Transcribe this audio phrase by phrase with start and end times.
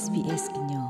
[0.00, 0.88] SBS ညော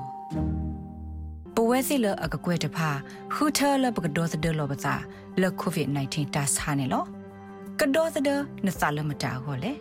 [1.55, 2.91] ပဝဲစီလအကကွဲတဖာ
[3.34, 4.94] ခူထာလပကဒေါ်သဒလောပစာ
[5.42, 7.05] လကိုဗစ် -19 တာဆာနေလော
[7.81, 8.29] ကဒေါ်သဒ
[8.66, 9.73] နဆာလမတာဟောလေ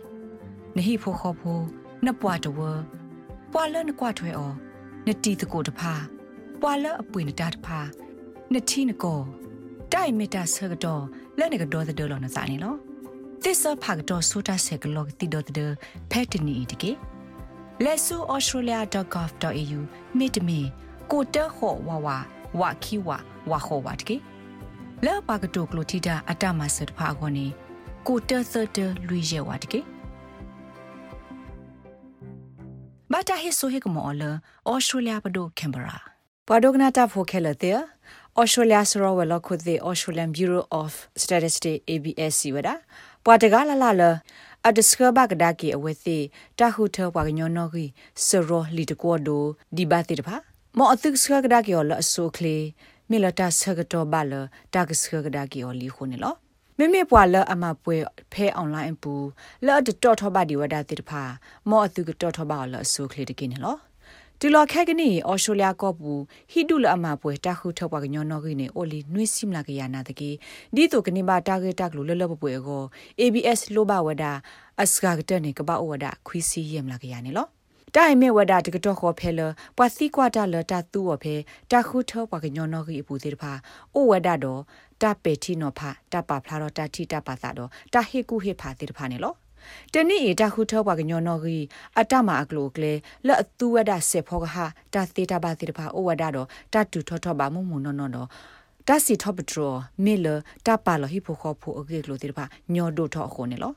[0.76, 1.58] နဟိဖိုခောဖို
[2.06, 2.58] နပွားတဝ
[3.52, 4.52] ပွာလနကွာထွဲအော
[5.06, 5.92] နတီတကိုတဖာ
[6.60, 7.78] ပွာလအပွေနတာတဖာ
[8.52, 9.20] နတီနကို
[9.92, 11.02] တိုင်မီတာဆကတော့
[11.38, 12.74] လက်နကဒေါ်သဒလောနစာနေလော
[13.42, 15.60] သစ္စာဖာကတော့ဆိုတာဆက်ကလောတီဒေါ်သဒ
[16.10, 16.92] ဖက်တနီတကေ
[17.84, 19.80] လက်ဆူ australia.gov.au
[20.18, 20.60] မိတမီ
[21.10, 22.08] ကိုတဟောဝဝ
[22.60, 23.08] ဝခီဝ
[23.50, 24.16] ဝဟောဝတ်ကေ
[25.04, 27.46] လဲပါကတိုကလိုတီတာအတမဆတ်ဖာခေါနေ
[28.06, 29.80] ကိုတသတလူရဲဝတ်ကေ
[33.12, 34.22] ဘာတာဟိဆိုဟေကမောလ
[34.70, 35.96] ဩစတြေးလျပဒိုကင်ဘရာ
[36.48, 37.78] ပဒိုကနာတာဖိုခဲလတဲ့
[38.40, 40.90] Australia soro wala khud the Australian Bureau of
[41.22, 42.68] Statistics ABS ဝဒ
[43.24, 44.02] ပွာတကလာလာလ
[44.68, 46.18] အဒစခဘကဒါကီအဝဲသိ
[46.58, 47.84] တခုထပွားကညောနောကီ
[48.26, 49.44] စရောလီတကောဒို
[49.76, 50.36] ဒီဘာတိတဖာ
[50.76, 52.56] မောအသုစခကဒါကီော်လအဆိုကလေ
[53.10, 54.32] မီလတာဆကတော့ဘာလ
[54.74, 56.34] တာကစခကဒါကီော်လီခုန်လော
[56.78, 57.96] မေမေပွာလအမပွဲ
[58.32, 59.14] ဖဲအွန်လိုင်းပူ
[59.66, 61.22] လော့တတော်ထဘဒီဝဒတိတဖာ
[61.68, 63.76] မောအသုကတော်ထဘလအဆိုကလေတကိနေလော
[64.42, 66.12] တူလခဲကနီအော်စတြေးလျကောပူ
[66.50, 70.30] ဟီဒူလအမပွဲတခုထောက်ပါကညောနောကိနေအိုလီနွိစိမလာကရနာတကေ
[70.74, 72.82] ဒီတိုကနိဘာတာဂက်တက်လူလလပပွဲကို
[73.20, 74.24] ABS လိုဘဝဒ
[74.82, 77.46] အစကာကတနေကပဝဒခွီစီယမ်လာကရနေလော
[77.96, 79.40] တိုင်မေဝဒတကတော့ခေါ်ဖဲလ
[79.76, 81.34] ပွာစီကွာတာလတာသူ့ဝဖဲ
[81.70, 83.52] တခုထောပါကညောနောကိအပူသေးတဖာ
[83.94, 84.60] အိုဝဒတော့
[85.02, 89.34] တပေတီနောဖာတပဖလာတော့တတိတပသာတော့တဟေကုဟေဖာသေးတဖာနေလော
[89.94, 91.64] တနေ့တခုထောပါကညောနော်ကြီး
[91.98, 92.92] အတမအကလိုကလေ
[93.26, 98.28] လက်အသူဝဒဆေဖောကဟာတသေးတာပါသေးတပါဩဝဒတော့တတူထောထောပါမုံမုံနော်နော်
[98.88, 99.66] တစီထောပထရ
[100.04, 100.26] မေလ
[100.66, 102.44] တပါလဟိဖိုခောဖိုအကေကလိုတိပါ
[102.74, 103.72] ညောဒိုထောခုန်နေလော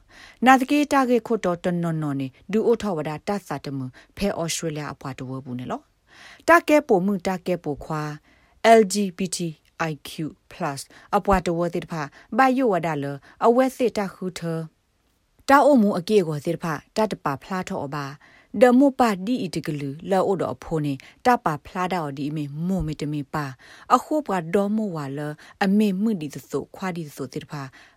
[0.46, 3.86] နာတကေတာကေခုတ်တော်တနော်နော်နေဒူအိုထောဝဒတဆာတမှု
[4.18, 5.82] ဖဲဩစတြေးလျအပွားတဝဘူးနေလော
[6.48, 8.02] တကဲပိုမှုတကဲပိုခွာ
[8.80, 9.38] LGBT
[9.92, 10.10] IQ+
[11.16, 12.02] အပွားတဝတိတပါ
[12.38, 13.06] ဘယဝဒလ
[13.46, 14.42] အဝဲစစ်တခုထ
[15.50, 16.66] တာအုံမူအကေကိုစေတဖ
[16.96, 18.06] တတပဖလားထောအပါ
[18.62, 20.94] ဒမပဒီအီတကလူလောအိုတော့ဖိုနေ
[21.26, 23.46] တပဖလားတော့ဒီမေမိုမီတမီပါ
[23.96, 25.20] အခုပဒေါ်မဝါလ
[25.64, 27.54] အမေမှုဒီဆိုခွာဒီဆိုစေတဖ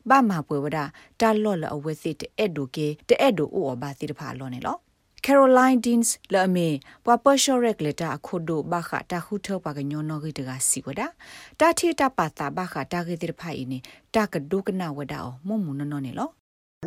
[0.08, 0.78] ဘာမပွဲဝဒ
[1.20, 4.76] တာလော့လအဝဲစစ်တဲ့ဒိုကေတဲ့ဒိုအိုအပါစေတဖလောနေလော
[5.24, 6.68] Caroline Deans လာမေ
[7.04, 11.02] ပပရှောရက်လက်တာခုဒိုဘခတာခုထောပါကညောနောဂိတကစီဝဒ
[11.60, 13.78] တာထီတာပါတာဘခတာဂိတိဖိုင်နေ
[14.14, 16.30] တာကဒုကနာဝဒအောမမုံနောနေလော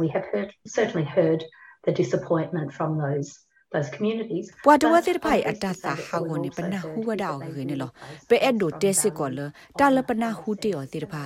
[0.04, 1.42] We have heard, certainly heard
[1.86, 3.30] the disappointment from those
[3.74, 7.92] those communities ပွာတဝသစ်ဖိုင်အတသဟာဝနေပနာဟူဝဒါအောခေနေလော
[8.30, 9.40] ပဲအဲ့ဒိုတဲစစ်ကောလ
[9.80, 11.24] တာလပနာဟူတေော်တိတဖာ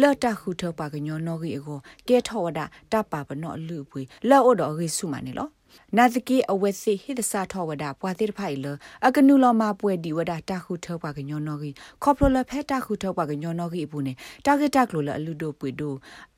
[0.00, 1.78] လော်တာဟူထောပါကညောနောဂီအကို
[2.08, 2.60] ကဲထောဝဒ
[2.92, 3.30] တပါပ
[5.96, 8.66] နောလူပွေလော်အော်တော်ဂီဆုမနေလောနာသကေအဝဲစီဟိဒစာထောဝဒပွာတိတဖိုင်လ
[9.06, 11.70] အကနုလမပွဲဒီဝဒတာခုထောပါကညောနောဂီ
[12.02, 14.12] ခေါပလလဖဲတာခုထောပါကညောနောဂီအပူနေ
[14.46, 15.94] တာဂက်တကလိုလအလူဒိုပွေဒို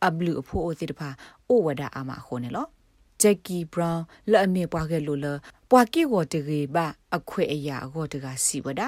[0.07, 1.09] အဘလူအဖိုအိုတိတဖာ
[1.49, 2.69] အိုဝဒအာမခိုနေလော
[3.23, 5.27] ဂျက်ကီဘရောင်းလက်အမေပွားခဲ့လို့လ
[5.71, 8.83] ပွာကိကိုတကေပါအခွေအရာကိုတကစီဝဒ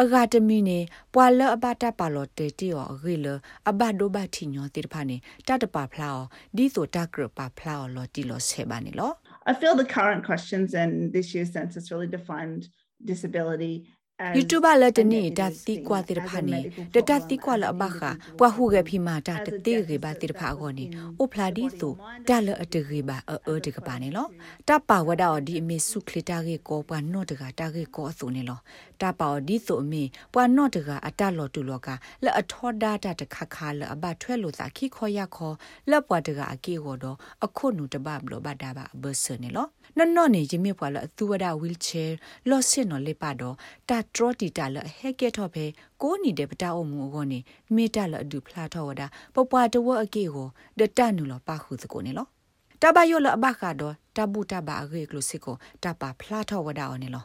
[0.00, 0.78] အဂါတမီနေ
[1.14, 3.26] ပွာလအဘတာပါလောတေတီယောဂေလ
[3.68, 6.10] အဘဒိုဘတီညောတိတဖာနေတတပါဖလာ
[6.56, 9.12] ဒီဆိုတကရပါဖလာလောတီလောဆေပါနေလော
[9.46, 12.68] I feel the current questions and this year's census really defined
[13.04, 13.88] disability
[14.36, 16.58] YouTube လက်တနေတတိကွာတိရဖာနေ
[16.94, 18.00] တတတိကွာလအဘခ
[18.38, 20.84] ပွားဟုကဖိမာတာတတိရေပါတိရဖာကောနေ
[21.18, 21.92] အိုဖလာဒီဆို
[22.28, 24.26] တလအတရေပါအောတကပါနေလော
[24.68, 28.58] တပါဝဒါဒီအမေစုခလတာကေကောပွားနော့တကတာကေကောအစုနေလော
[29.02, 30.02] တပါဒီဆိုအမေ
[30.34, 31.88] ပွားနော့တကအတလော်တူလောက
[32.24, 35.52] လက်အထောဒါတာတခခလအဘထွဲလို့သာခိခောရခော
[35.90, 39.66] လက်ပွားတကအကေကိုတော့အခုနုတပဘလောဘတာပါဘဆနေလော
[39.96, 42.04] နော်နော်နေจิมิပွာလအသူဝဒဝီလ်ချဲ
[42.48, 43.54] လော့စင်နော်လေပါတော့
[43.88, 45.64] တာထရတီတာလဟဲကဲထော့ဖဲ
[46.02, 47.38] ကိုနီတဲ့ပတာအုံမူကောနေ
[47.74, 49.02] မေတာလအဒူဖလာထော့ဝဒ
[49.34, 52.26] ပပွားတဝအကေကိုဒတနူလပါခုစကိုနေလော
[52.82, 57.24] တဘယောလအဘခါတော့တဘူတဘာရေကလုစစ်ကိုတပါဖလာထော့ဝဒအောင်နေလော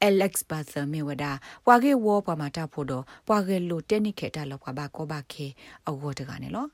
[0.00, 1.32] Alex Bather Mewada
[1.66, 5.46] ပွာကေဝေါ်ပမာတာဖို့တော့ပွာကေလိုတက်နိခေတာလောက်ပါကောပါခေ
[5.88, 6.66] အဝတ်တကနေလော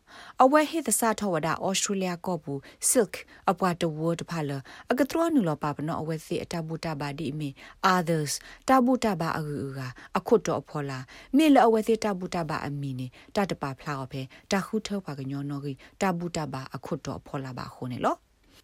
[0.43, 2.59] အဝဲဟိသစာထဝဒဩစတြေးလျကောဘူး
[2.91, 3.15] silk
[3.51, 4.59] အပွားတဝတ်တဖလာ
[4.91, 7.49] အကထရနူလောပါပနောအဝဲစီအတဘူတာဘာဒီမီ
[7.95, 8.33] others
[8.69, 9.81] တဘူတာဘာအဂူက
[10.19, 10.99] အခုတော့အဖော်လာ
[11.37, 13.07] မေလအဝဲစီတဘူတာဘာအမီနေ
[13.37, 18.17] တတပါဖလာော်ဖဲတခုထောပါကညောနော်ကြီးတဘူတာဘာအခုတော့အဖော်လာပါခုန်နေလော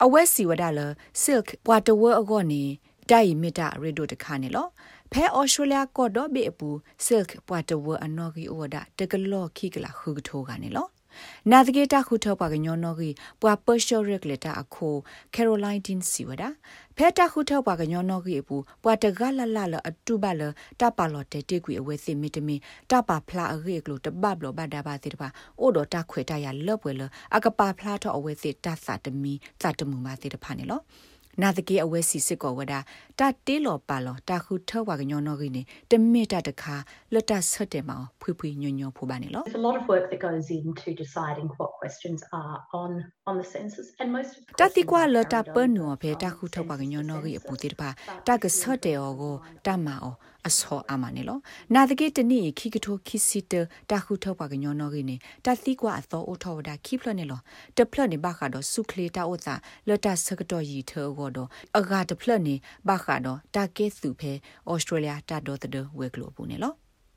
[0.04, 0.80] အဝဲစီဝဒါလ
[1.22, 2.64] silk ပွာတဝအကောနေ
[3.10, 4.66] တိုင်မီတာရေဒိုတခါနေလော
[5.12, 6.68] ဖဲအော်စတြေးလျကော့တော့ဘေအပူ
[7.06, 10.88] silk ပွာတဝအနော်ဂီအိုဒါတကလော်ခိကလာခုကထိုးကနေလော
[11.50, 13.10] နာဒဂေတာခုထောပါကညောနောဂီ
[13.40, 14.88] ပွာပရှောရက်လက်တာအခု
[15.34, 16.44] ကယ်ရိုလိုင်းတင်စီဝဒ
[16.96, 20.42] ဖဲတာခုထောပါကညောနောဂီအပူပွာတဂလလလအတူပါလ
[20.80, 22.56] တပါလော်တဲတေကွေအဝဲစီမီတမီ
[22.90, 25.28] တပါဖလာအရေကလိုတဘဘလောဘဒါပါတိတပါ
[25.60, 27.02] အိုဒတာခွေတရလော့ပွဲလ
[27.36, 29.32] အကပါဖလာထောအဝဲစီတသတမီ
[29.62, 30.80] သတမှုမာတိတဖာနေလော
[31.42, 32.74] နာတကေအဝဲစီစစ်ကောဝဒ
[33.20, 36.74] တာတေးလော်ပါလော်တာခုထောဝါကညောနောကိနေတမေတာတခါ
[37.14, 42.90] လတ်တဆက်တယ်မောင်ဖွေဖွေညွညွဖိုးပါနေလော There's a lot of work that goes into deciding what questions are on
[43.28, 47.88] on the census and most of တတိကွာလတာပနူအဖေတာခုထောဝါကညောနောကိအပူတိတပါ
[48.26, 49.34] တာကဆက်တယ်အောကို
[49.66, 50.14] တမအော
[50.46, 51.38] အစောအမနေလော
[51.74, 53.52] နာတကေတနိခိကထိုခိစီတ
[53.90, 57.40] တာခုထောဝါကညောနောကိနေတတိကွာအသောအိုထောဝဒခိဖလနေလော
[57.76, 59.54] တဖလနေဘာခါတော့စုခလေတာဥသာ
[59.88, 61.48] လတာစကတော့ရီထောကိုတော့
[61.78, 62.54] အဂါတဖလနေ
[62.88, 64.32] ဘာခါတော့တာကဲစုဖဲ
[64.70, 66.74] ဩစတြေးလျတာတော့တဲ့ဝဲကလိုပူနေလော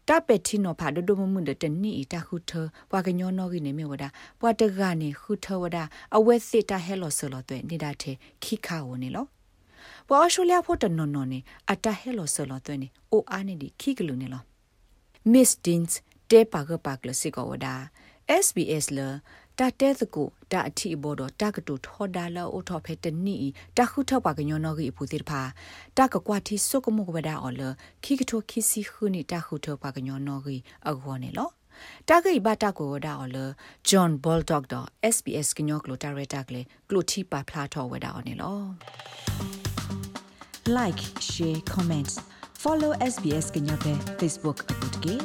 [0.09, 2.51] တပက်တီနိုဖာဒဒမမွန်ဒတနီတာခုထ
[2.91, 4.05] ဘွာကညောနောကိနေမြေဝဒ
[4.41, 5.77] ဘွာတကနေခုထဝဒ
[6.15, 9.25] အဝဲစစ်တာဟဲလောဆလောတဲ့နေတာတဲ့ခိခါဝနေလော
[10.09, 11.39] ဘွာအရှူလျာဖို့တနော်နော်နေ
[11.71, 14.43] အတာဟဲလောဆလောတဲ့နေအိုအားနေဒီခိကလူနေလော
[15.31, 15.93] Miss Dins
[16.31, 17.67] တဲပါကပါကလစီကောဝဒ
[18.43, 18.99] SBS လ
[19.59, 23.35] တာတဲသကိုတာအထီဘောတော့တာကတူထောဒါလောအိုထောဖဲတနီ
[23.77, 25.41] တာခုထောပါကညောနောဂီအပူတိတဖာ
[25.97, 27.61] တာကကွာတီဆုကမုကဝဒါအော်လ
[28.03, 30.57] ခိကထိုခိစီခုနီတာခုထောပါကညောနောဂီ
[30.87, 31.49] အဂောနေလော
[32.07, 33.37] တာဂိဘတာကိုဒါအော်လ
[33.89, 34.81] ဂျွန်ဘောလ်ဒေါက်တာ
[35.15, 39.50] SBS ကညောကလိုတာရတာကလေကလိုတီပါဖလာထောဝဒါအော်နေလော
[40.79, 42.13] like share comments
[42.63, 45.15] follow SBS ကညောပဲ Facebook အပုတ်ကေ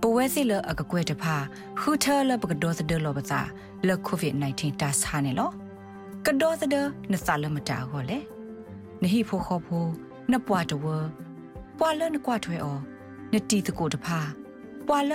[0.00, 1.36] ပဝဲစီလအကကွဲတဖာ
[1.80, 3.40] ခူထာလပကဒေါသဒလောပသာ
[3.88, 5.50] လကိုဗစ် -19 တာဆာနေလော
[6.26, 6.76] ကဒေါသဒ
[7.12, 8.18] နသလမတာဟောလေ
[9.02, 9.84] နဟိဖိုခောဖို
[10.32, 10.86] နပွားတဝ
[11.78, 12.78] ပွာလနကွာထွဲအော
[13.32, 14.18] နတီတကိုတဖာ
[14.86, 15.12] ပွာလ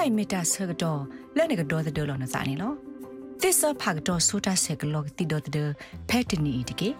[0.00, 1.00] အပွေနတာတဖာနတီနကိုတိုင်မီတာဆကတော့
[1.36, 2.72] လဲနကဒေါသဒလောနစာနေလော
[3.40, 5.58] သစ္စာဖာကတော့ဆိုတာဆက်ကလောတီဒေါသဒ
[6.08, 6.90] ဖက်တနီတကေ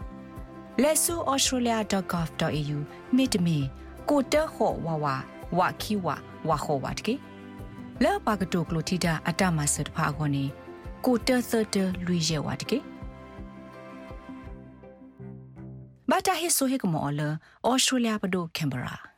[0.83, 2.79] လက်ဆူ australia.gov.au
[3.17, 3.59] မိတမီ
[4.09, 5.15] ကိုတဟောဝါဝါ
[5.59, 6.17] ဝါခီဝါ
[6.49, 7.15] ဝါခောဝါတကေ
[8.03, 10.45] လဲပါကတိုကလိုတီတာအတမဆတ်ဖာခေါနေ
[11.05, 11.77] ကိုတသတ
[12.07, 12.79] လူရဲဝါတကေ
[16.11, 19.10] ဘာတာဟေဆိုဟေကမောလဩစတြေးလျပဒိုကင်ဘရာ